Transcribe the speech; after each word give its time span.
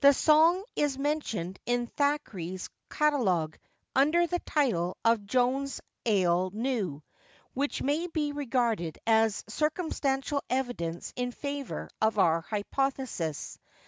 The 0.00 0.12
song 0.12 0.64
is 0.74 0.98
mentioned 0.98 1.60
in 1.64 1.86
Thackeray's 1.86 2.68
Catalogue, 2.90 3.56
under 3.94 4.26
the 4.26 4.40
title 4.40 4.96
of 5.04 5.26
Joan's 5.28 5.80
Ale's 6.04 6.52
New; 6.54 7.04
which 7.54 7.80
may 7.80 8.08
be 8.08 8.32
regarded 8.32 8.98
as 9.06 9.44
circumstantial 9.48 10.42
evidence 10.50 11.12
in 11.14 11.30
favour 11.30 11.88
of 12.00 12.18
our 12.18 12.40
hypothesis. 12.40 13.60